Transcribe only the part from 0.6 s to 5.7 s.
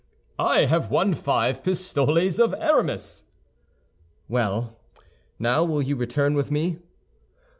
have won five pistoles of Aramis." "Well; now